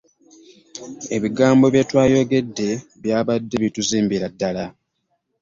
Ebigambo 1.15 1.65
bye 1.73 1.83
twayogedde 1.89 2.69
byabadde 3.01 3.55
bituzimbira 3.63 4.25
ddala. 4.33 4.65